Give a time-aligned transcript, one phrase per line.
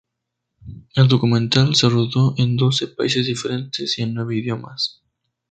[0.95, 5.03] El documental se rodó en doce países diferentes y en nueve idiomas.